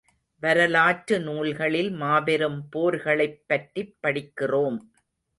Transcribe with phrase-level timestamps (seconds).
[0.43, 4.79] வரலாற்று நூல்களில் மாபெரும் போர்களைப் பற்றிப் படிக்கிறோம்.